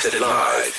[0.00, 0.72] Broadcasted live.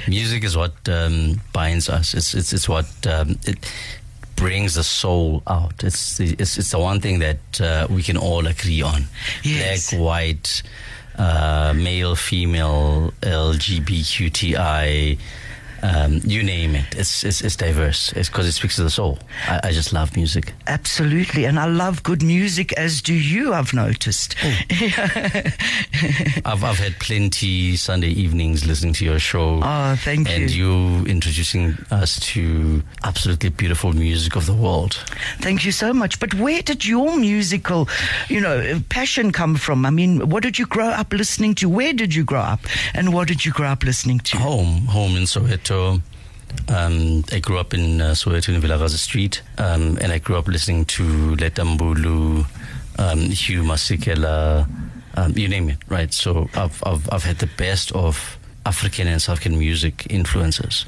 [0.09, 2.15] Music is what um, binds us.
[2.15, 3.59] It's it's it's what um, it
[4.37, 5.83] brings the soul out.
[5.83, 9.05] It's the, it's it's the one thing that uh, we can all agree on.
[9.43, 9.91] Yes.
[9.91, 10.63] Black, white,
[11.17, 15.19] uh, male, female, LGBTQI.
[15.85, 16.97] Um, you name it.
[16.97, 18.11] It's it's, it's diverse.
[18.13, 19.19] It's because it speaks to the soul.
[19.47, 20.55] I, I just love music.
[20.67, 21.45] Absolutely.
[21.45, 24.35] And I love good music, as do you, I've noticed.
[26.47, 29.61] I've I've had plenty Sunday evenings listening to your show.
[29.63, 30.73] Oh, thank and you.
[30.73, 34.95] you introducing us to absolutely beautiful music of the world.
[35.41, 36.19] Thank you so much.
[36.19, 37.91] But where did your musical,
[38.29, 39.85] you know, passion come from?
[39.85, 41.69] I mean, what did you grow up listening to?
[41.69, 42.61] Where did you grow up?
[42.95, 44.39] And what did you grow up listening to?
[44.39, 45.74] Home, home in Soweto.
[46.69, 50.47] Um, I grew up in uh, Soweto in Vilakazi Street, um, and I grew up
[50.47, 52.47] listening to Letta Mbulu,
[52.99, 54.67] um, Hugh Masekela,
[55.17, 56.13] um, you name it, right?
[56.13, 60.87] So I've, I've, I've had the best of African and South African music influences.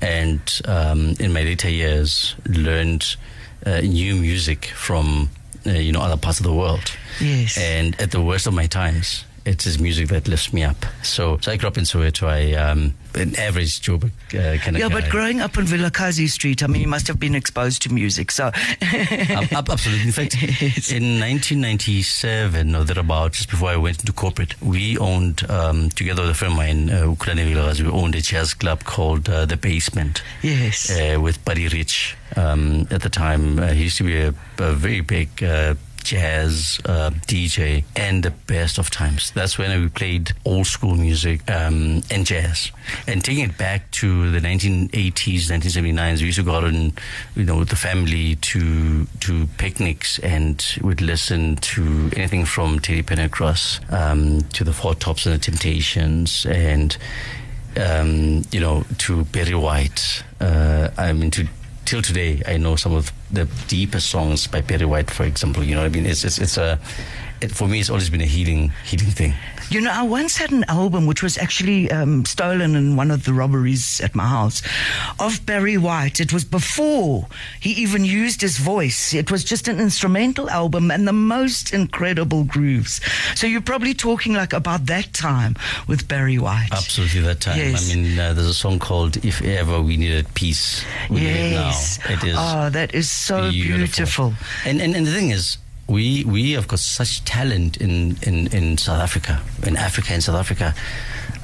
[0.00, 3.16] And um, in my later years, learned
[3.64, 5.30] uh, new music from,
[5.66, 6.96] uh, you know, other parts of the world.
[7.20, 7.56] Yes.
[7.56, 10.76] And at the worst of my times, it is his music that lifts me up.
[11.02, 12.28] So, so I grew up in Soweto.
[12.28, 15.00] I um, an average Joburg uh, kind of yeah, guy.
[15.00, 18.30] but growing up on Vilakazi Street, I mean, you must have been exposed to music.
[18.30, 18.50] So,
[18.80, 20.06] Ab- ab- absolutely.
[20.06, 20.90] In fact, Yes.
[20.92, 26.30] in 1997 or thereabout, just before I went into corporate, we owned, um, together with
[26.30, 30.22] a friend of mine, uh, Vilakazi, we owned a jazz club called uh, The Basement.
[30.42, 30.90] yes.
[30.90, 33.58] uh, with Buddy Rich um, at the time.
[33.58, 34.28] Uh, he used to be a,
[34.58, 39.30] a very big uh, jazz uh, DJ and the best of times.
[39.32, 42.70] That's when we played old school music um, and jazz.
[43.06, 46.98] And taking it back to the 1980s, 1979s, we used to go out and,
[47.36, 53.02] you know, with the family to to picnics and we'd listen to anything from Teddy
[53.02, 56.96] Pendergrass um, to the Four Tops and the Temptations and
[57.76, 60.24] um, you know, to Barry White.
[60.40, 61.46] Uh, I mean, to
[61.84, 65.64] till today, I know some of the deepest songs by Barry White, for example.
[65.64, 66.78] You know, I mean, it's it's it's a
[67.40, 69.34] it, for me, it's always been a healing healing thing.
[69.70, 73.24] You know, I once had an album which was actually um, stolen in one of
[73.24, 74.60] the robberies at my house
[75.18, 76.20] of Barry White.
[76.20, 77.26] It was before
[77.58, 79.14] he even used his voice.
[79.14, 83.00] It was just an instrumental album and the most incredible grooves.
[83.34, 85.56] So you're probably talking like about that time
[85.88, 86.68] with Barry White.
[86.72, 87.56] Absolutely, that time.
[87.56, 87.90] Yes.
[87.90, 91.52] I mean, uh, there's a song called "If Ever We Needed Peace." We Need It
[91.52, 91.98] Yes.
[92.04, 92.12] now.
[92.14, 92.36] It is.
[92.38, 94.34] Oh, that is so beautiful.
[94.66, 95.56] And, and and the thing is,
[95.92, 99.34] we we have got such talent in in, in South Africa,
[99.66, 100.74] in Africa and South Africa,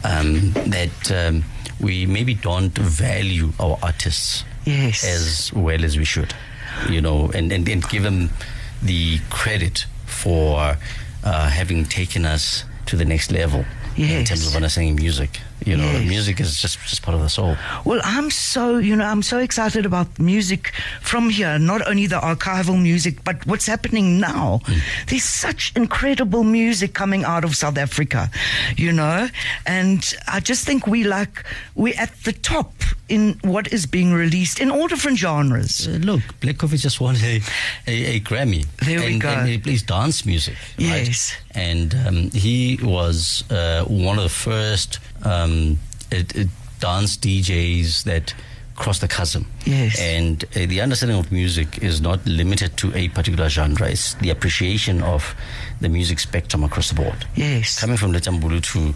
[0.05, 1.45] um, that um,
[1.81, 5.05] we maybe don't value our artists Yes.
[5.05, 6.33] as well as we should,
[6.91, 8.31] you know, and and, and give them
[8.83, 10.77] the credit for
[11.25, 13.65] uh, having taken us to the next level
[13.97, 15.41] in terms of understanding music.
[15.65, 16.09] You know, Yes.
[16.09, 17.57] music is just just part of the soul.
[17.85, 22.21] Well, I'm so, you know, I'm so excited about music from here, not only the
[22.21, 24.61] archival music, but what's happening now.
[25.09, 28.31] There's such incredible music coming out of South Africa,
[28.77, 29.29] you know,
[29.67, 31.45] and I just think we like,
[31.75, 32.73] we're at the top
[33.09, 35.89] in what is being released in all different genres.
[35.89, 37.41] Uh, look, Black Coffee just won a,
[37.87, 38.67] a, a Grammy.
[38.85, 39.29] There we and, go.
[39.29, 40.55] And he plays dance music.
[40.79, 41.07] right?
[41.09, 41.35] Yes.
[41.53, 45.79] And um, he was uh, one of the first um,
[46.11, 46.49] it, it
[46.81, 48.35] dance DJs that
[48.77, 49.47] cross the chasm.
[49.65, 50.01] Yes.
[50.01, 53.89] And uh, the understanding of music is not limited to a particular genre.
[53.91, 55.35] It's the appreciation of
[55.81, 57.27] the music spectrum across the board.
[57.35, 57.81] Yes.
[57.81, 58.95] Coming from Letta Mbulu to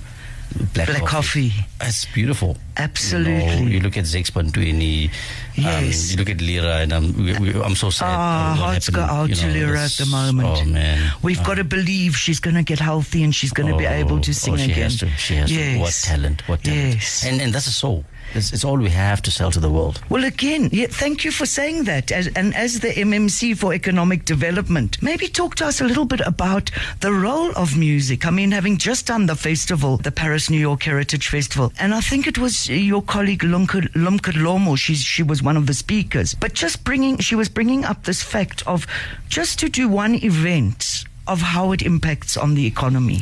[0.74, 1.52] Black, Black coffee.
[1.80, 2.56] It's beautiful.
[2.76, 3.34] Absolutely.
[3.34, 5.10] You, know, you look at Zakes Bantwini,
[5.54, 6.04] Yes.
[6.04, 8.06] um, you look at Lira, and I'm, we, we, I'm so sad.
[8.08, 10.48] Ah, what hearts go out you to Lira at the moment.
[10.48, 11.12] Oh, man.
[11.22, 13.86] We've Uh, got to believe she's going to get healthy and she's going to be
[13.86, 14.82] oh, able to sing oh, she again.
[14.84, 15.74] Has to, she has yes.
[15.74, 15.80] to.
[15.80, 16.94] What talent, what talent.
[16.94, 17.24] Yes.
[17.26, 18.04] And, and that's a soul.
[18.34, 20.02] It's, it's all we have to sell to the world.
[20.08, 22.10] Well, again, yeah, thank you for saying that.
[22.10, 26.20] As, and as the MMC for Economic Development, maybe talk to us a little bit
[26.20, 26.70] about
[27.00, 28.26] the role of music.
[28.26, 32.00] I mean, having just done the festival, the Paris New York Heritage Festival, and I
[32.00, 36.34] think it was your colleague Lumke, Lumke Lomo, she, she was one of the speakers,
[36.34, 38.86] but just bringing, she was bringing up this fact of
[39.28, 43.20] just to do one event of how it impacts on the economy.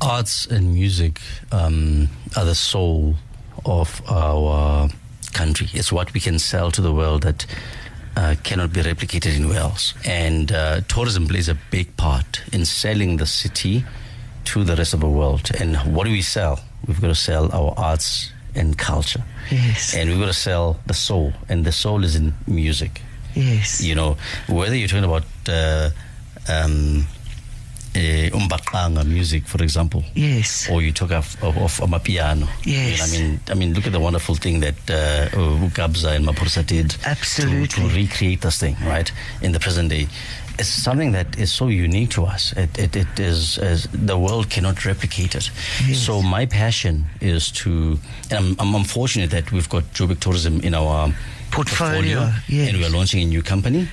[0.00, 1.20] Arts and music
[1.52, 3.14] um, are the soul
[3.64, 4.88] of our
[5.32, 5.68] country.
[5.72, 7.46] It's what we can sell to the world that
[8.16, 9.94] uh, cannot be replicated anywhere else.
[10.04, 13.84] And uh, tourism plays a big part in selling the city
[14.44, 15.50] to the rest of the world.
[15.58, 16.60] And what do we sell?
[16.86, 19.22] We've got to sell our arts and culture.
[19.50, 19.94] Yes.
[19.94, 21.32] And we've got to sell the soul.
[21.48, 23.00] And the soul is in music.
[23.34, 23.82] Yes.
[23.82, 24.16] You know,
[24.48, 25.24] whether you're talking about.
[25.48, 25.90] Uh,
[26.48, 27.06] um,
[27.94, 30.02] uh, umbaqanga music, for example.
[30.14, 30.68] Yes.
[30.70, 32.48] Or you talk of, of, of amapiano.
[32.64, 33.02] Yes.
[33.02, 35.28] I mean, I mean, look at the wonderful thing that uh,
[35.70, 36.96] Kabza and Maphorisa did.
[37.04, 37.68] Absolutely.
[37.68, 39.10] To, to recreate this thing, right,
[39.40, 40.08] in the present day.
[40.58, 42.52] It's something that is so unique to us.
[42.52, 45.50] It, it, it is, as the world cannot replicate it.
[45.86, 45.98] Yes.
[45.98, 47.98] So my passion is to,
[48.30, 51.14] and I'm, I'm fortunate that we've got Joburg Tourism in our
[51.50, 52.68] Portfolio, yes.
[52.68, 53.86] and we are launching a new company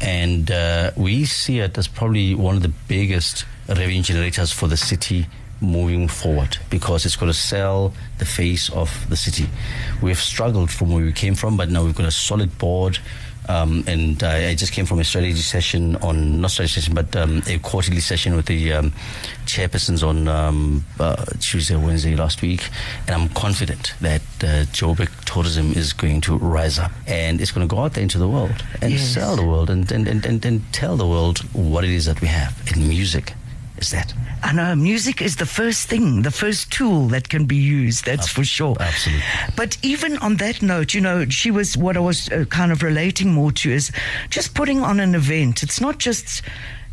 [0.00, 4.76] and uh, we see it as probably one of the biggest revenue generators for the
[4.76, 5.26] city
[5.60, 9.46] moving forward because it's going to sell the face of the city.
[10.02, 12.98] We've struggled from where we came from, but now we've got a solid board.
[13.48, 17.14] Um, and I, I just came from a strategy session on not strategy session, but
[17.14, 18.92] um, a quarterly session with the um,
[19.46, 22.68] chairpersons on um, uh, Tuesday, Wednesday last week,
[23.06, 27.66] and I'm confident that uh, Joburg tourism is going to rise up and it's going
[27.68, 29.14] to go out there into the world and Yes.
[29.14, 32.20] sell the world and, and, and, and, and tell the world what it is that
[32.20, 32.52] we have.
[32.74, 33.34] in music
[33.78, 34.12] is that.
[34.42, 38.28] I know music is the first thing, the first tool that can be used, that's
[38.28, 38.76] for sure.
[38.78, 39.24] absolutely.
[39.56, 42.82] But even on that note, you know, she was what I was uh, kind of
[42.82, 43.90] relating more to is
[44.30, 45.62] just putting on an event.
[45.62, 46.42] It's not just.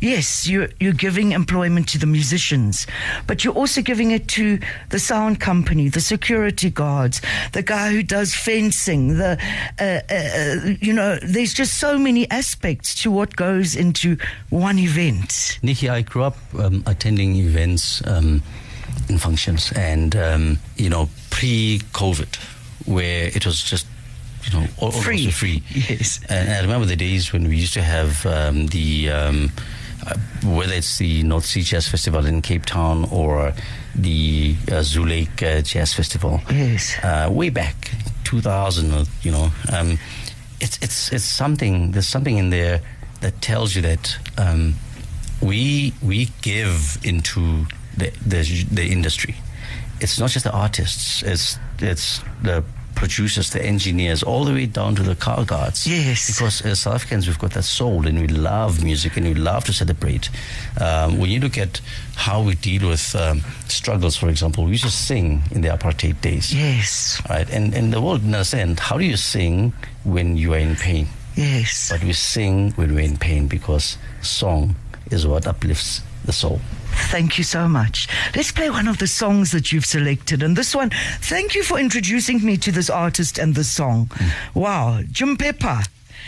[0.04, 2.86] Yes, you're, you're giving employment to the musicians,
[3.26, 4.58] but you're also giving it to
[4.90, 7.22] the sound company, the security guards,
[7.52, 9.38] the guy who does fencing, the,
[9.80, 14.18] uh, uh, uh, you know, there's just so many aspects to what goes into
[14.50, 15.58] one event.
[15.62, 18.42] Nikki, I grew up um, attending events um,
[19.08, 22.36] and functions, and um, you know, pre-COVID,
[22.84, 23.86] where it was just
[24.44, 25.30] you know al- almost Free.
[25.30, 25.62] free.
[25.88, 26.20] Yes.
[26.28, 29.50] And I remember the days when we used to have um, the um,
[30.06, 30.14] uh,
[30.44, 33.52] whether it's the North Sea Jazz Festival in Cape Town or
[33.94, 36.40] the uh, Zoo Lake uh, Jazz Festival.
[36.50, 36.96] Yes.
[37.02, 37.92] Uh, way back,
[38.24, 39.98] 2000, you know, um,
[40.60, 41.92] it's it's it's something.
[41.92, 42.80] There's something in there
[43.20, 44.74] that tells you that um,
[45.42, 47.66] we we give into
[47.96, 49.34] the, the the industry.
[50.00, 51.22] It's not just the artists.
[51.22, 52.64] It's it's the
[52.94, 55.86] producers, the engineers, all the way down to the car guards.
[55.86, 56.26] Yes.
[56.26, 59.64] Because as South Africans, we've got that soul, and we love music, and we love
[59.64, 60.30] to celebrate.
[60.80, 61.80] Um, when you look at
[62.16, 66.20] how we deal with um, struggles, for example, we used to sing in the apartheid
[66.20, 67.20] days Yes.
[67.28, 67.48] right?
[67.50, 69.72] And and the world didn't understand how do you sing
[70.04, 71.08] when you are in pain?
[71.36, 71.90] Yes.
[71.90, 74.76] But we sing when we're in pain because song
[75.10, 76.60] is what uplifts the soul.
[76.94, 78.08] Thank you so much.
[78.34, 80.42] Let's play one of the songs that you've selected.
[80.42, 84.10] And this one, thank you for introducing me to this artist and this song.
[84.54, 85.82] Wow, Jim Pepper.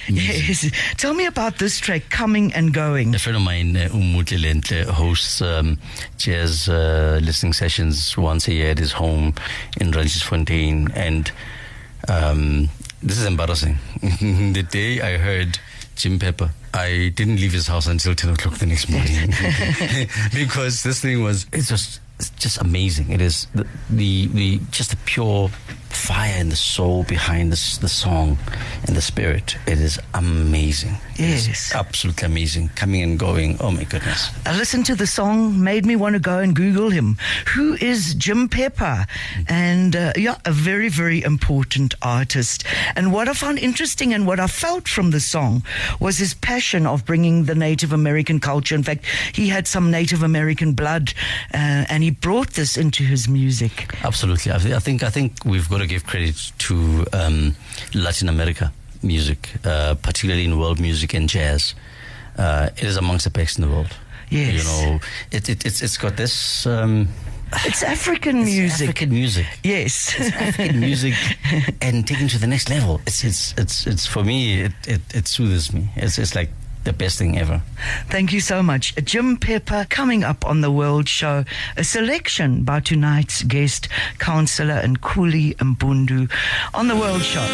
[0.08, 0.70] Yes.
[0.96, 3.14] Tell me about this track, Coming and Going.
[3.14, 5.78] A friend of mine, uh, Umutle Lentle, hosts um,
[6.16, 9.34] jazz uh, listening sessions once a year at his home
[9.80, 10.94] in Randjiesfontein.
[10.94, 11.32] And
[12.08, 12.68] um,
[13.02, 13.78] this is embarrassing.
[14.00, 15.58] the day I heard
[15.96, 19.32] Jim Pepper, I didn't leave his house until 10 o'clock the next morning.
[20.34, 23.10] because this thing was, it's just, it's just amazing.
[23.10, 25.50] It is the, the, the just the pure
[25.96, 28.38] fire and the soul behind this, the song
[28.86, 29.56] and the spirit.
[29.66, 30.94] It is amazing.
[31.14, 31.74] It is Yes.
[31.74, 32.68] absolutely amazing.
[32.74, 33.56] Coming and going.
[33.60, 34.30] Oh my goodness.
[34.44, 37.16] I listened to the song, made me want to go and Google him.
[37.54, 39.06] Who is Jim Pepper?
[39.48, 42.64] And uh, yeah, a very, very important artist.
[42.94, 45.62] And what I found interesting and what I felt from the song
[46.00, 48.74] was his passion of bringing the Native American culture.
[48.74, 51.14] In fact, he had some Native American blood,
[51.54, 53.94] uh, and he brought this into his music.
[54.04, 54.52] Absolutely.
[54.52, 57.56] I think I think we've got to give credit to um,
[57.94, 61.74] Latin America music, uh, particularly in world music and jazz.
[62.38, 63.96] Uh, it is amongst the best in the world.
[64.30, 64.52] Yes.
[64.54, 65.00] You know,
[65.30, 66.66] it, it, it's it's got this.
[66.66, 67.08] Um,
[67.64, 68.88] It's African it's music.
[68.88, 69.46] African music.
[69.62, 70.14] Yes.
[70.18, 71.14] African music
[71.80, 73.00] and taken to the next level.
[73.06, 74.62] It's it's it's it's for me.
[74.62, 75.88] It it, it soothes me.
[75.94, 76.50] It's it's like
[76.86, 77.60] the best thing ever.
[78.08, 78.94] Thank you so much.
[79.04, 81.44] Jim Pepper coming up on the World Show.
[81.76, 83.88] A selection by tonight's guest,
[84.18, 86.30] Councillor Nkuli Mbundu
[86.72, 87.44] on the World Show.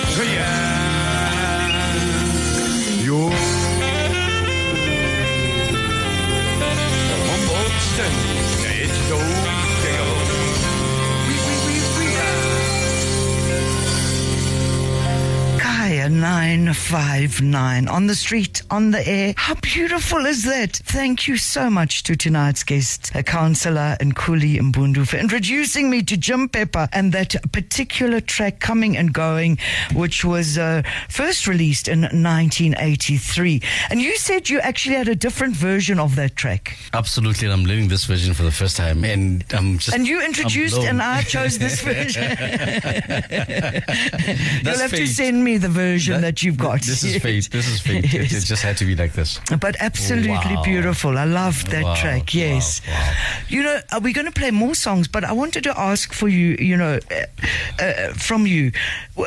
[15.59, 19.35] Kaya 959 on the street, on the air.
[19.37, 20.73] How beautiful is that?
[20.73, 26.17] Thank you so much to tonight's guest, a councillor Nkuli Mbundu, for introducing me to
[26.17, 29.59] Jim Pepper and that particular track coming and going,
[29.93, 33.61] which was uh, first released in 1983.
[33.91, 36.79] And you said you actually had a different version of that track.
[36.95, 39.95] Absolutely, and I'm learning this version for the first time, and I'm just.
[39.95, 42.23] And you introduced, and I chose this version.
[44.65, 46.81] You'll have to send me the version that, you've got.
[46.81, 47.51] This is fate.
[47.51, 48.15] This is fate.
[48.15, 48.62] It Yes.
[48.63, 49.41] Had to be like this.
[49.61, 50.63] But absolutely Wow.
[50.63, 51.19] beautiful.
[51.19, 52.33] I love that Wow, track.
[52.35, 52.81] Yes.
[52.89, 53.13] wow.
[53.49, 55.09] You know, are we going to play more songs?
[55.09, 58.73] But I wanted to ask for you, you know, uh, uh, from you.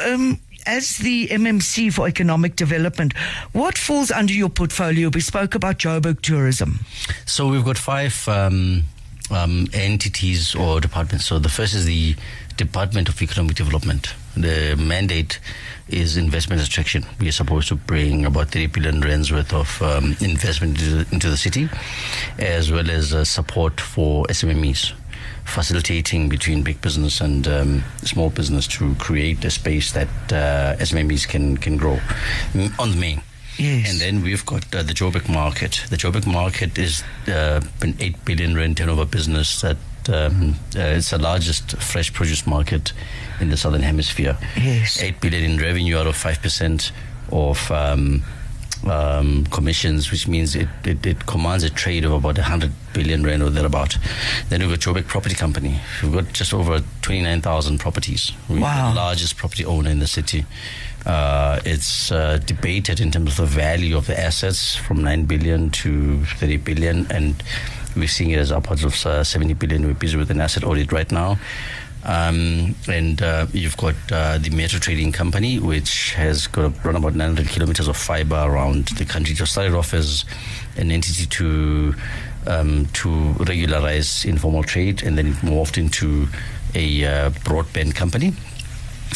[0.05, 3.13] Um, as the MMC for Economic Development,
[3.51, 5.09] what falls under your portfolio?
[5.09, 6.79] We spoke about Joburg tourism.
[7.25, 8.83] So we've got five um,
[9.29, 11.25] um, entities or departments.
[11.25, 12.15] So the first is the
[12.57, 14.13] Department of Economic Development.
[14.35, 15.39] The mandate
[15.89, 17.05] is investment attraction.
[17.19, 21.13] We are supposed to bring about 30 billion rands worth of um, investment into the,
[21.13, 21.69] into the city,
[22.39, 24.93] as well as uh, support for SMMEs.
[25.45, 31.27] Facilitating between big business and um, small business to create a space that uh, SMMEs
[31.27, 31.99] can can grow
[32.53, 33.21] Mm, on the main.
[33.57, 33.89] Yes.
[33.91, 35.83] And then we've got uh, the Joburg market.
[35.89, 39.77] The Joburg market is uh, an 8 billion rand turnover business that
[40.09, 42.93] um, uh, it's the largest fresh produce market
[43.39, 44.37] in the southern hemisphere.
[44.57, 45.01] Yes.
[45.01, 46.91] 8 billion in revenue out of 5%
[47.31, 48.23] of um,
[48.87, 53.41] um, commissions, which means it, it, it commands a trade of about 100 billion rand
[53.41, 53.97] or thereabout.
[54.49, 55.79] Then we've got Joburg Property Company.
[56.03, 58.31] We've got just over 29,000 properties.
[58.47, 58.89] We're Wow.
[58.89, 60.45] the largest property owner in the city.
[61.05, 65.69] Uh, it's uh, debated in terms of the value of the assets from 9 billion
[65.69, 67.35] to 30 billion, and
[67.95, 69.93] we're seeing it as upwards of uh, 70 billion.
[69.93, 71.37] Busy with an asset audit right now.
[72.05, 77.15] Um, and uh, you've got uh, the Metro Trading Company, which has got run about
[77.15, 79.33] 900 kilometers of fiber around the country.
[79.33, 80.23] It started off as
[80.77, 81.95] an entity to
[82.45, 83.09] um, to
[83.39, 86.27] regularize informal trade, and then it morphed into
[86.75, 88.33] a uh, broadband company.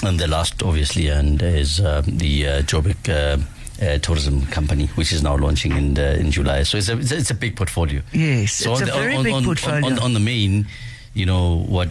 [0.02, 3.44] And the last, obviously, and is um, the uh, Joburg
[3.82, 6.64] uh, Tourism Company, which is now launching in uh, in July.
[6.64, 8.02] So it's a it's a, big portfolio.
[8.12, 9.86] Yes, So it's on a the- very on, big on, portfolio.
[9.86, 10.68] On, on the main,
[11.14, 11.90] you know what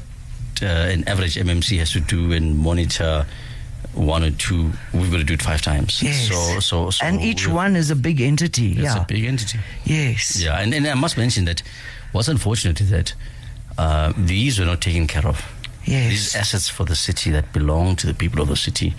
[0.62, 3.26] uh, an average MMC has to do and monitor
[3.94, 4.72] one or two.
[4.92, 6.02] We've got to do it five times.
[6.02, 6.28] Yes.
[6.28, 8.72] So so, so and each one is a big entity.
[8.72, 9.02] It's yeah.
[9.02, 9.58] a big entity.
[9.84, 10.42] yes.
[10.42, 11.62] Yeah, and, and I must mention that
[12.12, 13.14] what's unfortunate is that
[13.78, 15.44] uh, these were not taken care of.
[15.84, 16.10] Yes.
[16.10, 18.94] These assets for the city that belong to the people of the city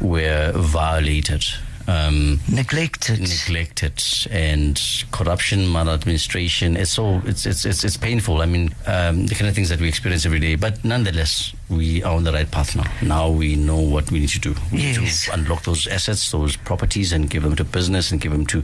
[0.00, 1.44] were violated,
[1.88, 3.20] um, Neglected.
[3.20, 4.80] neglected, and
[5.12, 6.76] corruption, maladministration.
[6.76, 8.40] It's so it's it's it's, it's painful.
[8.42, 10.56] I mean, um, the kind of things that we experience every day.
[10.56, 12.84] But nonetheless, we are on the right path now.
[13.02, 14.54] Now we know what we need to do.
[14.72, 18.32] We need to unlock those assets, those properties, and give them to business and give
[18.32, 18.62] them to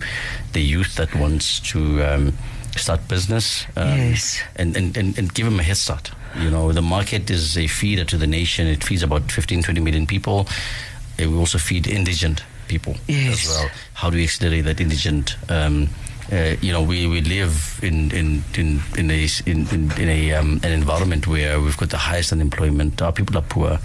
[0.53, 2.33] the youth that wants to um,
[2.77, 3.67] start business.
[3.77, 4.41] um, Yes.
[4.57, 6.11] And, and, and, and give them a head start.
[6.41, 8.67] You know, the market is a feeder to the nation.
[8.67, 10.49] It feeds about 15, 20 million people.
[11.19, 13.45] It will also feed indigent people Yes.
[13.45, 13.71] as well.
[13.95, 15.37] How do we accelerate that indigent?
[15.49, 15.89] Um,
[16.33, 20.33] uh, you know, we, we live in in in in a in, in, in a
[20.33, 23.03] um, an environment where we've got the highest unemployment.
[23.03, 23.79] Our people are poor.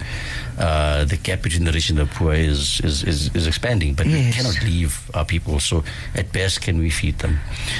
[0.58, 4.06] Uh, the gap between the rich and the poor is is, is, is expanding, but
[4.06, 5.60] we cannot leave our people.
[5.60, 5.84] So
[6.14, 7.38] at best, can we feed them?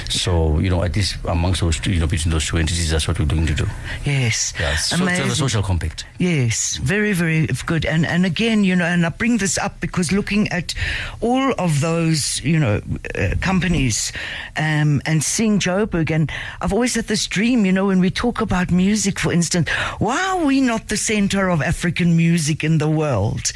[0.09, 3.07] So you know, at least amongst those two, you know, between those two entities, that's
[3.07, 3.67] what we're going to do.
[4.05, 4.53] Yes.
[4.59, 6.05] Yeah, so a social compact.
[6.17, 7.85] Yes, very, very good.
[7.85, 10.73] And and again, you know, and I bring this up because looking at
[11.21, 12.81] all of those, you know,
[13.15, 14.11] uh, companies,
[14.55, 16.31] um, and seeing Joburg, and
[16.61, 19.69] I've always had this dream, you know, when we talk about music, for instance,
[19.99, 23.51] why are we not the center of African music in the world?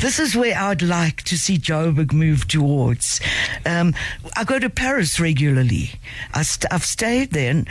[0.00, 3.20] This is where I'd like to see Joburg move towards.
[3.64, 3.94] Um,
[4.36, 5.92] I go to Paris regularly.
[6.34, 7.64] I st- I've stayed there.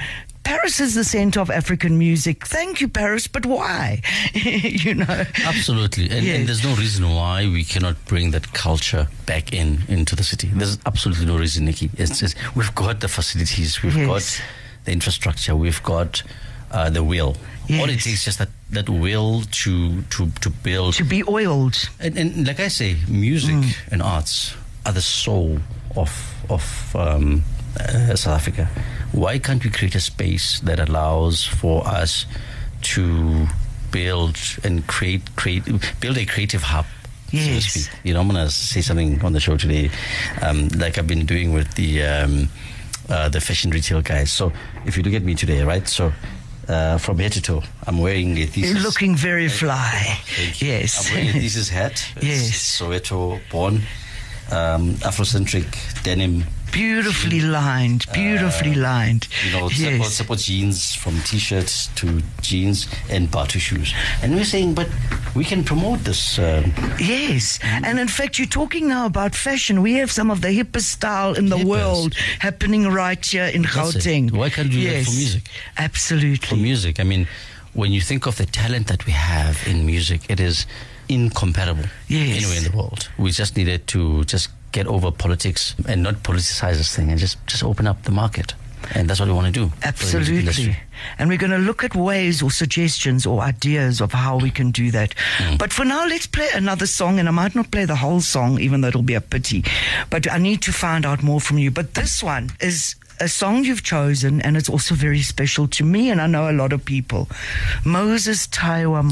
[0.43, 2.45] Paris is the center of African music.
[2.45, 4.01] Thank you, Paris, but why?
[4.33, 5.23] you know.
[5.43, 6.37] Absolutely, and, Yes.
[6.39, 10.47] and there's no reason why we cannot bring that culture back in into the city.
[10.53, 11.89] There's absolutely no reason, Nikki.
[11.97, 12.21] It's
[12.55, 14.07] we've got the facilities, we've Yes.
[14.07, 14.45] got
[14.85, 16.21] the infrastructure, we've got
[16.71, 17.35] uh, the will.
[17.79, 20.93] All it takes is just that, that will to to to build.
[20.95, 21.89] To be oiled.
[21.99, 23.73] And, and like I say, music Mm.
[23.91, 24.53] and arts
[24.85, 25.57] are the soul
[25.95, 26.11] of
[26.49, 27.43] of um,
[27.79, 28.69] uh, South Africa.
[29.13, 32.25] Why can't we create a space that allows for us
[32.93, 33.47] to
[33.91, 35.63] build and create create
[35.99, 36.85] build a creative hub?
[37.31, 37.65] so to Yes.
[37.73, 37.89] speak?
[38.03, 39.89] You know, I'm gonna say something on the show today,
[40.41, 42.49] um, like I've been doing with the um,
[43.09, 44.31] uh, the fashion retail guys.
[44.31, 44.51] So
[44.85, 45.87] if you look at me today, right?
[45.87, 46.11] So
[46.67, 48.73] uh, from head to toe, I'm wearing a thesis.
[48.73, 50.19] You're looking very fly.
[50.57, 51.07] Yes.
[51.09, 52.05] I'm wearing a thesis hat.
[52.17, 52.79] It's Yes.
[52.79, 53.83] Soweto born,
[54.51, 56.43] um, Afrocentric denim.
[56.71, 59.29] Beautifully lined, beautifully lined.
[59.45, 59.77] You know, yes.
[59.93, 63.93] support, support jeans from t-shirts to jeans and Bathu shoes.
[64.21, 64.89] And we're saying, but
[65.35, 66.37] we can promote this.
[66.37, 67.85] Um, Yes, Mm-hmm.
[67.85, 69.81] and in fact, you're talking now about fashion.
[69.81, 71.65] We have some of the hippest style in the Hippest.
[71.65, 73.99] world happening right here in That's it.
[74.03, 74.31] Gauteng.
[74.33, 75.43] Why can't we do that for music?
[75.77, 76.47] Absolutely.
[76.47, 76.99] for music.
[76.99, 77.27] I mean,
[77.73, 80.65] when you think of the talent that we have in music, it is
[81.07, 82.37] incomparable Yes.
[82.37, 83.09] anywhere in the world.
[83.17, 87.37] We just needed to just get over politics and not politicize this thing and just,
[87.47, 88.53] just open up the market.
[88.93, 89.69] And that's what we want to do.
[89.69, 90.77] for the music Absolutely.
[91.17, 94.71] And we're going to look at ways or suggestions or ideas of how we can
[94.71, 95.15] do that.
[95.37, 95.57] Mm.
[95.57, 97.19] But for now, let's play another song.
[97.19, 99.63] And I might not play the whole song, even though it'll be a pity.
[100.09, 101.71] But I need to find out more from you.
[101.71, 106.09] But this one is a song you've chosen, and it's also very special to me,
[106.11, 107.29] and I know a lot of people.
[107.85, 109.03] Moses Taiwa.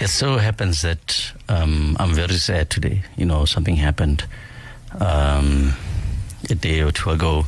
[0.00, 3.02] It so happens that um, I'm very sad today.
[3.16, 4.24] You know, something happened
[5.00, 5.72] um,
[6.50, 7.46] a day or two ago,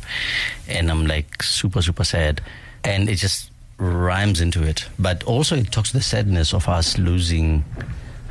[0.69, 2.41] and I'm like super, super sad.
[2.85, 4.87] And it just rhymes into it.
[4.99, 7.65] But also, it talks to the sadness of us losing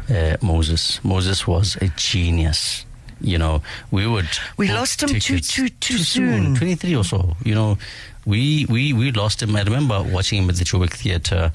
[0.09, 1.03] uh, Moses.
[1.03, 2.85] Moses was a genius.
[3.21, 4.27] You know, we would.
[4.57, 6.55] We lost him too- too- too soon.
[6.55, 7.35] 23 or so.
[7.43, 7.77] You know,
[8.25, 9.55] we, we, we lost him.
[9.55, 11.51] I remember watching him at the Joburg Theatre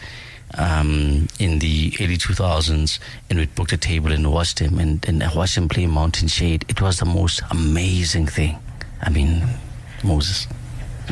[0.59, 2.99] um, in the early 2000s,
[3.31, 6.29] and we booked a table and watched him, and, and I watched him play Mountain
[6.29, 6.65] Shade.
[6.69, 8.59] It was the most amazing thing.
[9.03, 9.43] I mean,
[10.05, 10.47] Moses,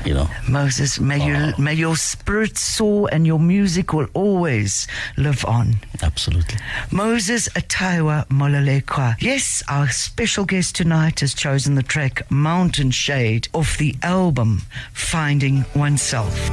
[0.05, 0.29] you know.
[0.49, 1.61] Moses, may, you, Oh.
[1.61, 5.77] may your spirit soar and your music will always live on.
[6.03, 6.59] Absolutely.
[6.91, 9.17] Moses Taiwa Molelekwa.
[9.21, 15.65] Yes, our special guest tonight has chosen the track Mountain Shade off the album Finding
[15.75, 16.51] Oneself.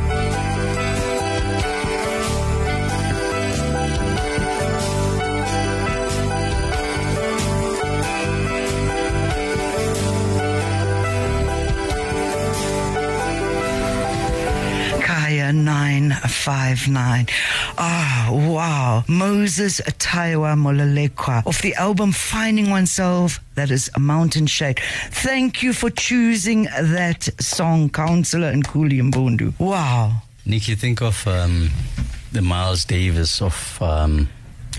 [15.65, 17.27] Kaya 959.
[17.77, 19.03] Ah, wow.
[19.07, 24.79] Moses Taiwa Molelekwa off the album Finding Oneself, that is a mountain shade.
[25.11, 29.53] Thank you for choosing that song, Counselor Nkuli Mbundu.
[29.59, 30.21] Wow.
[30.45, 31.69] Nick, you think of um,
[32.31, 34.29] the Miles Davis of um,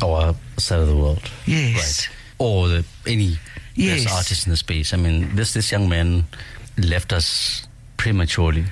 [0.02, 1.30] our side of the world.
[1.46, 2.08] Yes.
[2.08, 2.16] Right.
[2.38, 3.36] Or the, any
[3.74, 4.12] Yes.
[4.12, 4.92] artist in the space.
[4.92, 6.24] I mean, this, this young man
[6.78, 8.64] left us prematurely.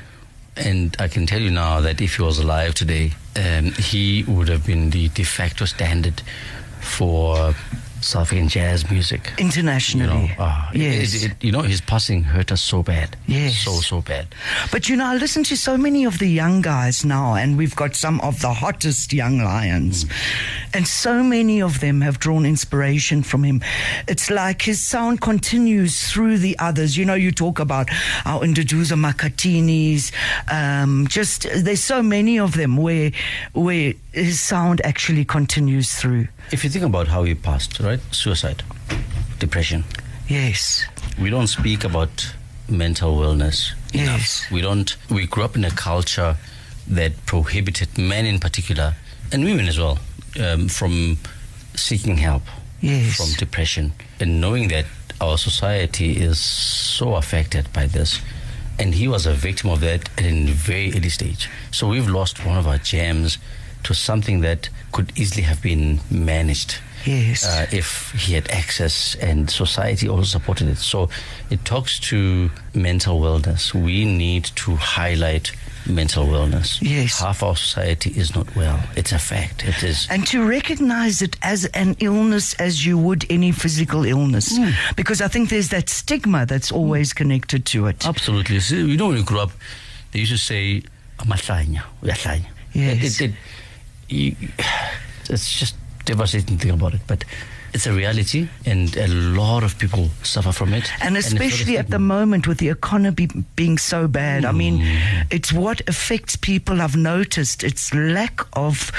[0.56, 4.48] And I can tell you now that if he was alive today, um, he would
[4.48, 6.22] have been the de facto standard
[6.80, 7.54] for
[8.06, 9.32] South African jazz music.
[9.38, 10.28] You Internationally.
[10.28, 11.14] know, ah, it- yes.
[11.14, 13.16] it- it- you know, his passing hurt us so bad.
[13.26, 13.58] Yes.
[13.58, 14.26] So, so bad.
[14.70, 17.76] But you know, I listen to so many of the young guys now, and we've
[17.76, 20.06] got some of the hottest young lions.
[20.74, 23.62] And so many of them have drawn inspiration from him.
[24.08, 26.96] It's like his sound continues through the others.
[26.96, 27.88] You know, you talk about
[28.24, 30.12] our Nduduzo Makhathinis.
[30.52, 33.10] Um, just there's so many of them where
[33.52, 36.28] where his sound actually continues through.
[36.52, 38.00] If you think about how he passed, right?
[38.12, 38.62] Suicide,
[39.38, 39.84] depression.
[40.28, 40.84] Yes.
[41.20, 42.34] We don't speak about
[42.68, 43.72] mental wellness.
[43.92, 44.20] enough.
[44.20, 44.46] Yes.
[44.50, 44.96] We don't.
[45.10, 46.36] We grew up in a culture
[46.88, 48.94] that prohibited men, in particular,
[49.32, 49.98] and women as well,
[50.40, 51.18] um, from
[51.74, 52.42] seeking help
[52.80, 53.16] Yes.
[53.16, 54.86] from depression, and knowing that
[55.20, 58.20] our society is so affected by this.
[58.78, 61.48] And he was a victim of that at a very early stage.
[61.70, 63.38] So we've lost one of our gems
[63.86, 67.44] to something that could easily have been managed Yes.
[67.46, 70.78] uh, if he had access and society also supported it.
[70.78, 71.08] So
[71.50, 73.72] it talks to mental wellness.
[73.72, 75.52] We need to highlight
[75.88, 76.78] mental wellness.
[76.82, 77.20] Yes.
[77.20, 78.80] Half our society is not well.
[78.96, 79.62] It's a fact.
[79.64, 80.08] It is.
[80.10, 84.70] and to recognize it as an illness as you would any physical illness Hmm.
[84.96, 88.58] because i think there's that stigma that's always connected to it Absolutely.
[88.58, 89.52] See, you know, when you grew up,
[90.10, 90.82] they used to say,
[91.20, 93.20] "Amahlanya, uyahlanya." Yes.
[93.20, 93.34] It, it,
[94.08, 94.36] you,
[95.30, 97.00] it's just devastating thing about it.
[97.06, 97.24] But
[97.76, 100.90] it's a reality, and a lot of people suffer from it.
[101.02, 104.44] And it's not a especially at the moment with the economy being so bad.
[104.46, 105.26] I mean, mm.
[105.30, 107.62] it's what affects people I've noticed.
[107.62, 108.90] It's lack of,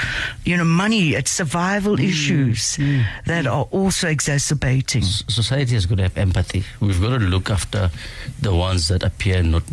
[0.44, 1.14] you know, money.
[1.14, 2.08] It's survival mm.
[2.08, 3.04] issues mm.
[3.26, 5.02] that are also exacerbating.
[5.02, 6.64] society has got to have empathy.
[6.80, 7.90] We've got to look after
[8.40, 9.64] the ones that appear not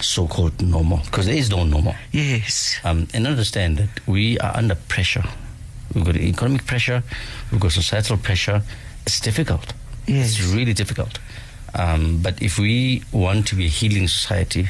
[0.00, 1.94] so-called normal, because there is no normal.
[2.12, 2.80] Yes.
[2.84, 5.24] Um, and understand that we are under pressure.
[5.96, 7.02] We've got economic pressure,
[7.50, 8.62] we've got societal pressure.
[9.06, 9.72] It's difficult.
[10.06, 10.38] Yes.
[10.38, 11.18] It's really difficult.
[11.74, 14.68] Um, but if we want to be a healing society,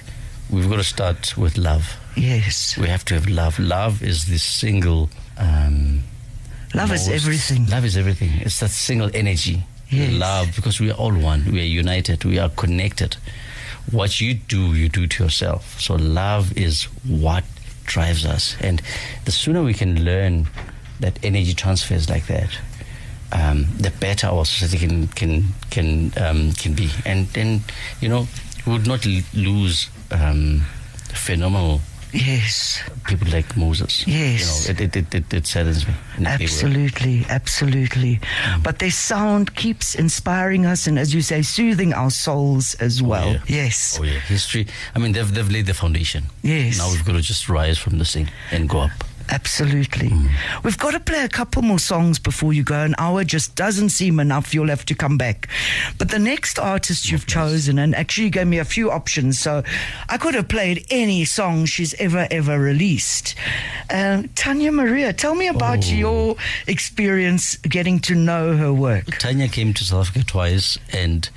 [0.51, 1.97] we've got to start with love.
[2.17, 2.79] Yes.
[2.79, 3.59] We have to have love.
[3.59, 5.11] Love is the single.
[5.37, 6.05] Um,
[6.75, 7.67] Love is everything.
[7.67, 8.31] Love is everything.
[8.41, 9.65] It's that single energy.
[9.89, 10.13] Yes.
[10.13, 11.45] Love, because we are all one.
[11.51, 12.25] We are united.
[12.25, 13.17] We are connected.
[13.91, 15.81] What you do, you do to yourself.
[15.81, 17.45] So love is what
[17.85, 18.57] drives us.
[18.61, 18.83] And
[19.25, 20.49] the sooner we can learn
[21.01, 22.51] that energy transfers like that,
[23.33, 26.91] um, the better our society can can can um, can be.
[27.05, 27.61] And then
[28.01, 28.27] you know
[28.67, 30.63] we would not l- lose um,
[31.13, 31.81] phenomenal
[32.13, 32.81] Yes.
[33.05, 34.07] people like Moses.
[34.07, 34.69] Yes.
[34.69, 35.93] You know, it, it, it, it, saddens me.
[36.17, 36.45] in a big way.
[36.45, 38.21] Absolutely, absolutely.
[38.63, 43.29] But their sound keeps inspiring us and, as you say, soothing our souls as well.
[43.29, 43.41] Oh, yeah.
[43.65, 43.99] Yes.
[44.01, 44.67] Oh yeah, history.
[44.95, 46.25] I mean, they've they've laid the foundation.
[46.43, 46.79] Yes.
[46.79, 48.93] Now we've got to just rise from the thing and go up.
[49.29, 50.09] Absolutely.
[50.11, 50.29] Mm.
[50.65, 52.81] We've got to play a couple more songs before you go.
[52.83, 54.55] An hour just doesn't seem enough.
[54.55, 55.49] You'll have to come back.
[55.99, 59.63] But the next artist you've chosen, and actually you gave me a few options, so
[60.09, 63.35] I could have played any song she's ever, ever released.
[63.91, 65.93] Um, Tania Maria, tell me about Oh.
[65.93, 66.37] your
[66.67, 69.19] experience getting to know her work.
[69.19, 71.29] Tania came to South Africa twice, and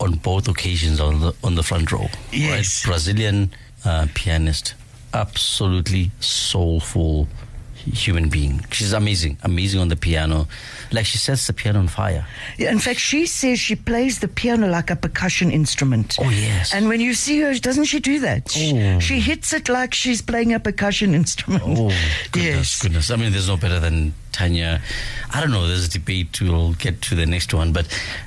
[0.00, 2.08] on both occasions on the on the front row.
[2.30, 2.84] Yes.
[2.84, 2.90] Right?
[2.92, 3.50] Brazilian
[3.84, 4.74] uh, pianist,
[5.14, 7.28] absolutely soulful
[7.74, 8.62] human being.
[8.70, 10.46] She's amazing, amazing on the piano.
[10.92, 12.26] Like she sets the piano on fire.
[12.58, 16.16] Yeah, in fact, she says she plays the piano like a percussion instrument.
[16.20, 16.74] Oh, yes.
[16.74, 18.50] And when you see her, doesn't she do that?
[18.50, 19.00] She- Oh.
[19.00, 21.62] She hits it like she's playing a percussion instrument.
[21.66, 21.88] Oh
[22.32, 22.82] goodness, yes.
[22.82, 23.10] goodness!
[23.10, 24.82] I mean, there's no better than Tania.
[25.30, 25.66] I don't know.
[25.66, 26.38] There's a debate.
[26.42, 27.86] We'll get to the next one, but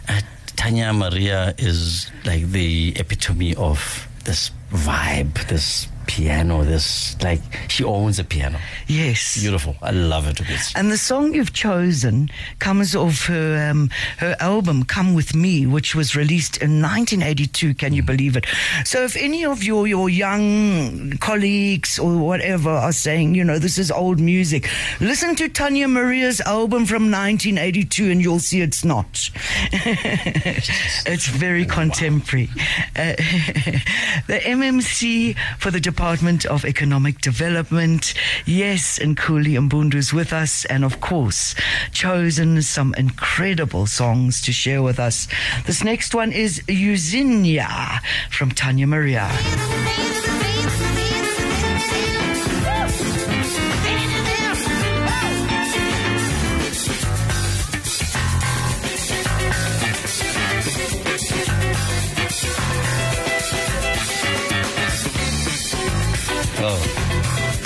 [0.10, 0.22] uh,
[0.56, 8.20] Tania Maria is like the epitome of this vibe, this piano, this like she owns
[8.20, 8.60] a piano.
[8.88, 9.40] Yes.
[9.40, 9.76] Beautiful.
[9.82, 10.76] I love it to bits.
[10.76, 15.96] And the song you've chosen comes off her um, her album "Come with Me," which
[15.96, 17.74] was released in 1982.
[17.76, 18.46] Can you believe it?
[18.86, 23.78] So, if any of your your young colleagues or whatever are saying, you know, this
[23.78, 29.30] is old music, listen to Tania Maria's album from 1982, and you'll see it's not.
[29.72, 32.50] it's very contemporary.
[32.96, 33.14] Uh,
[34.28, 38.14] the MMC for the Department of Economic Development,
[38.46, 41.54] yes, Nkuli Mbundu's with us, and of course,
[41.92, 45.28] chosen some incredible songs to share with us.
[45.66, 48.00] This next one is Euzinha
[48.30, 49.30] from Tania Maria.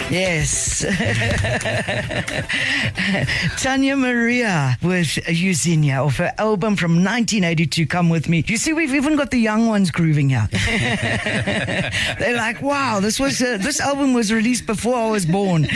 [0.10, 0.82] Yes.
[3.58, 8.44] Tania Maria with Euzinha of her album from 1982, Come With Me.
[8.48, 10.48] You see, we've even got the young ones grooving here.
[12.20, 15.64] They're like, wow, this was uh, this album was released before I was born.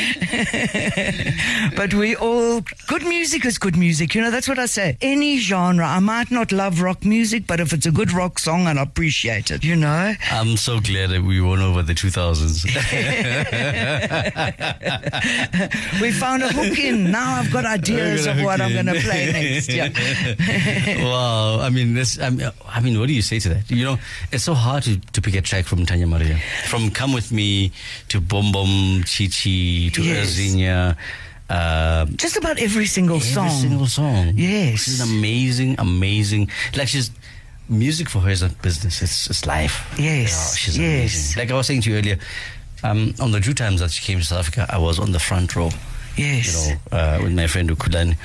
[1.76, 4.14] but we all, good music is good music.
[4.14, 4.98] You know, that's what I say.
[5.02, 5.88] Any genre.
[5.88, 9.50] I might not love rock music, but if it's a good rock song, I'll appreciate
[9.50, 10.14] it, you know?
[10.32, 12.66] I'm so glad that we won over the 2000s.
[16.02, 17.12] We found a hook in.
[17.12, 19.70] Now I've got ideas of what hook I'm going to play next.
[19.70, 19.90] Yeah.
[21.04, 21.60] wow.
[21.60, 22.20] I mean, this.
[22.20, 23.70] I mean, I mean, what do you say to that?
[23.70, 23.98] You know,
[24.32, 26.38] it's so hard to, to pick a track from Tania Maria.
[26.68, 27.72] From Come With Me
[28.10, 30.96] to Bom Bom Chi Chi to Yes.
[31.50, 33.48] Uh, Just about every single every song.
[33.48, 34.34] Every single song.
[34.36, 34.84] Yes.
[34.84, 36.50] She's amazing, amazing.
[36.76, 37.12] Like she's.
[37.72, 39.94] Music for her is not business, it's, it's life.
[40.00, 40.88] Yes, she's yes.
[40.88, 41.40] amazing.
[41.40, 42.18] Like I was saying to you earlier,
[42.84, 45.20] um, on the two times that she came to South Africa, I was on the
[45.20, 45.70] front row.
[46.18, 46.68] Yes.
[46.70, 48.18] you know, uh, with my friend Ukulan,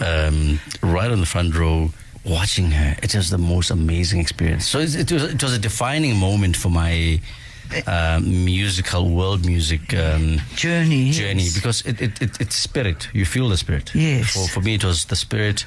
[0.00, 1.90] um, right on the front row,
[2.24, 2.96] watching her.
[3.02, 4.66] It was the most amazing experience.
[4.68, 7.20] So it, it was it was a defining moment for my
[7.86, 11.04] uh, musical world music um, Journey.
[11.04, 11.16] yes.
[11.16, 13.08] journey because it, it, it it's spirit.
[13.14, 13.94] You feel the spirit.
[13.94, 14.32] Yes.
[14.34, 15.64] For for me, it was the spirit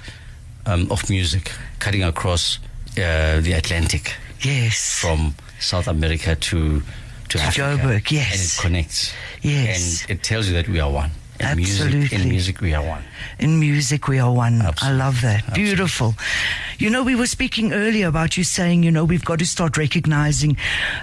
[0.66, 2.60] um, of music cutting across
[2.98, 5.00] uh, the Atlantic Yes.
[5.00, 6.84] from South America to
[7.30, 7.78] to, Africa.
[7.82, 8.32] Joburg, yes.
[8.34, 9.14] and it connects.
[9.42, 10.02] Yes.
[10.04, 11.12] and it tells you that we are one.
[11.40, 12.18] In music, Absolutely.
[12.18, 13.04] in music, we are one.
[13.40, 14.62] In music, we are one.
[14.82, 15.54] I love that.
[15.54, 16.16] Beautiful.
[16.78, 19.78] You know, we were speaking earlier about you saying, you know, we've got to start
[19.78, 20.58] recognizing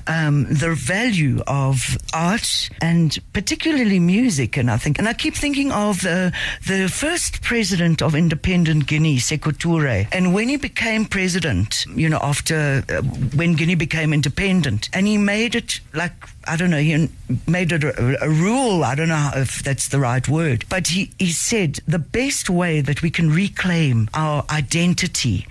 [0.07, 4.59] um, the value of art and particularly music.
[4.59, 6.33] And I think, and I keep thinking of the,
[6.67, 10.09] the first president of independent Guinea, Sekou Toure.
[10.13, 13.01] And when he became president, you know, after uh,
[13.35, 16.13] when Guinea became independent, and he made it like,
[16.47, 17.09] I don't know, he
[17.47, 18.85] made it a, a rule.
[18.85, 20.67] I don't know if that's the right word.
[20.69, 25.47] But he, he said the best way that we can reclaim our identity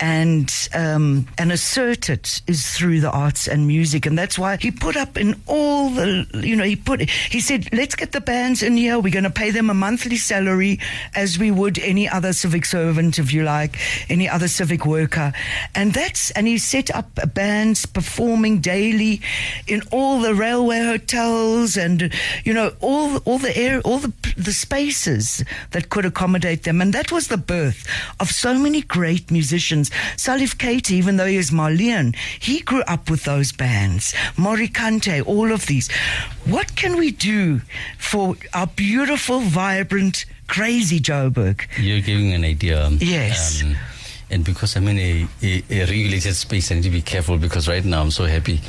[0.00, 4.06] and um, and assert it is through the arts and music.
[4.06, 7.68] And that's why he put up in all the, you know, he put, he said,
[7.72, 8.98] let's get the bands in here.
[8.98, 10.80] We're going to pay them a monthly salary
[11.14, 15.32] as we would any other civic servant, if you like, any other civic worker.
[15.74, 19.20] And that's, and he set up bands performing daily
[19.66, 22.12] in all the railway hotels and,
[22.44, 26.80] you know, all, all the air, all the, the spaces that could accommodate them.
[26.80, 27.88] And that was the birth
[28.20, 29.53] of so many great musicians.
[29.58, 34.14] Salif Keita, even though he is Malian, he grew up with those bands.
[34.36, 35.90] Mory Kante, all of these.
[36.44, 37.60] What can we do
[37.98, 41.66] for our beautiful, vibrant, crazy Joburg?
[41.78, 42.88] You're giving an idea.
[43.00, 43.62] Yes.
[43.62, 43.76] Um,
[44.30, 47.68] and because I'm in a, a, a regulated space, I need to be careful because
[47.68, 48.60] right now I'm so happy.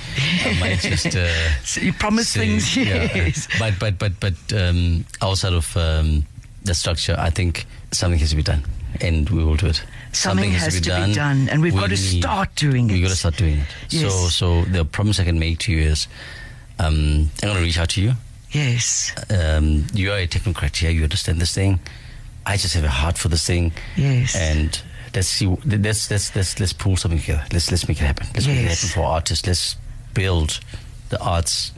[0.45, 1.15] I might just.
[1.15, 1.27] Uh,
[1.63, 3.31] So you promise say- things, yeah.
[3.57, 6.25] But but but but um, outside of um,
[6.63, 8.63] the structure, I think something has to be done,
[9.01, 9.81] and we will do it.
[10.15, 12.93] Something has to be done, and we've We got to start doing it.
[12.93, 13.67] We've got to start doing it.
[13.89, 14.13] Yes.
[14.13, 16.08] So so the promise I can make to you is,
[16.80, 18.13] um, I'm going to reach out to you.
[18.51, 19.12] Yes.
[19.30, 20.89] Um, you are a technocrat here.
[20.89, 21.80] You understand this thing.
[22.45, 23.73] I just have a heart for this thing.
[23.97, 24.36] Yes.
[24.36, 24.82] And
[25.13, 25.47] let's see.
[25.65, 27.43] Let's let's let's let's pull something together.
[27.51, 28.28] Let's let's make it happen.
[28.34, 29.45] Let's make it happen for artists.
[29.45, 29.75] Let's
[30.13, 30.60] build
[31.10, 31.71] the arts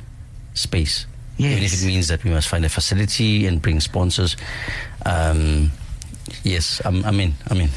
[0.54, 1.06] space.
[1.38, 1.52] Yes.
[1.52, 4.36] Even if it means that we must find a facility and bring sponsors.
[5.06, 5.72] Um,
[6.44, 7.34] yes, I'm, I'm in.
[7.50, 7.70] I'm in.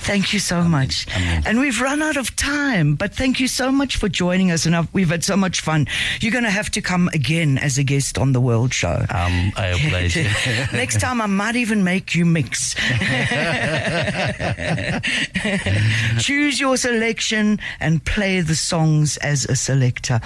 [0.00, 1.06] Thank you so much.
[1.14, 1.46] I'm in.
[1.46, 4.66] And we've run out of time, but thank you so much for joining us.
[4.66, 5.86] And I've, we've had so much fun.
[6.20, 9.04] You're going to have to come again as a guest on the World Show.
[9.10, 10.16] Um, I oblige.
[10.72, 12.74] Next time, I might even make you mix.
[16.18, 20.20] Choose your selection and play the songs as a selector.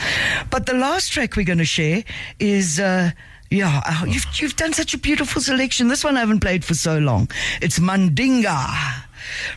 [0.51, 2.05] But the last track we're going to share
[2.39, 2.81] is.
[2.81, 3.11] Uh,
[3.51, 5.89] yeah, uh, you've, you've done such a beautiful selection.
[5.89, 7.29] This one I haven't played for so long.
[7.61, 9.03] It's Mandinga,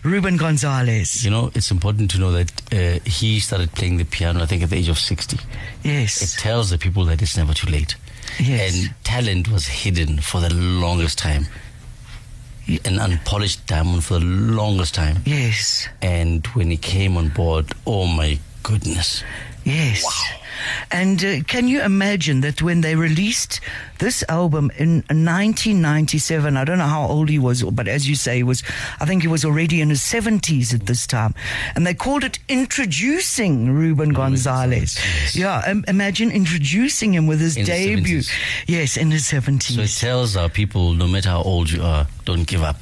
[0.04, 1.24] Ruben Gonzalez.
[1.24, 4.64] You know, it's important to know that uh, he started playing the piano, I think,
[4.64, 5.38] at the age of 60.
[5.84, 6.22] Yes.
[6.22, 7.96] It tells the people that it's never too late.
[8.40, 8.76] Yes.
[8.76, 11.46] And talent was hidden for the longest time.
[12.86, 15.18] An unpolished diamond for the longest time.
[15.26, 15.88] Yes.
[16.02, 19.24] And when he came on board, oh my goodness.
[19.66, 20.04] Yes.
[20.92, 23.60] And uh, can you imagine that when they released
[24.00, 28.38] this album in 1997, I don't know how old he was, but as you say,
[28.38, 28.64] he was,
[29.00, 31.34] I think he was already in his 70s at this time.
[31.76, 34.98] And they called it Introducing Ruben Gonzalez.
[34.98, 35.36] yes.
[35.36, 38.20] Yeah, um, imagine introducing him with his In debut.
[38.20, 38.32] 70s.
[38.68, 39.76] Yes, in his 70s.
[39.76, 42.82] So it tells our people, no matter how old you are, don't give up.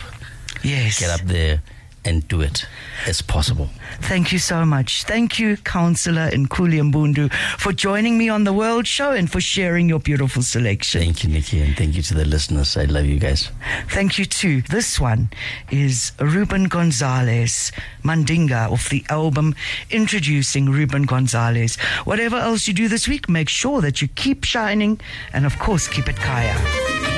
[0.64, 1.00] yes.
[1.00, 1.62] Get up there
[2.06, 2.66] and do it.
[3.08, 3.70] as possible.
[4.02, 5.04] Thank you so much.
[5.06, 9.90] Thank you, Councillor Nkuli Mbundu, for joining me on the World Show and for sharing
[9.90, 11.02] your beautiful selection.
[11.02, 12.78] Thank you, Nikki, and thank you to the listeners.
[12.78, 13.50] I love you guys.
[13.90, 14.62] Thank you too.
[14.64, 15.30] This one
[15.72, 17.72] is Ruben Gonzalez,
[18.04, 19.56] Mandinga, of the album
[19.90, 21.76] introducing Ruben Gonzalez.
[22.06, 25.00] Whatever else you do this week, make sure that you keep shining
[25.34, 27.11] and, of course, keep it Kaya.